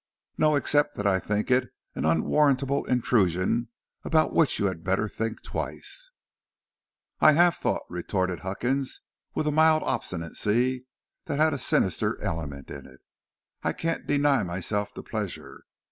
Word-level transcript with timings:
"No, 0.35 0.55
except 0.55 0.95
that 0.95 1.05
I 1.05 1.19
think 1.19 1.51
it 1.51 1.71
an 1.93 2.05
unwarrantable 2.05 2.85
intrusion 2.85 3.67
about 4.03 4.33
which 4.33 4.57
you 4.57 4.65
had 4.65 4.83
better 4.83 5.07
think 5.07 5.43
twice." 5.43 6.09
"I 7.19 7.33
have 7.33 7.55
thought," 7.55 7.83
retorted 7.87 8.39
Huckins, 8.39 9.01
with 9.35 9.45
a 9.45 9.51
mild 9.51 9.83
obstinacy 9.83 10.87
that 11.25 11.37
had 11.37 11.53
a 11.53 11.59
sinister 11.59 12.19
element 12.19 12.71
in 12.71 12.87
it, 12.87 13.01
"and 13.01 13.01
I 13.61 13.73
can't 13.73 14.07
deny 14.07 14.41
myself 14.41 14.91
the 14.91 15.03
pleasure. 15.03 15.65